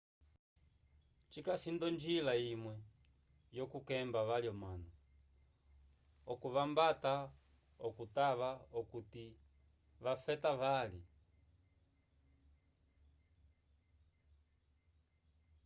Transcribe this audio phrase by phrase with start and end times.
[1.31, 2.75] cikasi nd'onjila imwe
[3.57, 4.89] yokukemba vali omanu
[6.31, 7.13] okuvambata
[7.87, 9.35] okutava okuti te
[10.03, 11.01] vafeta vali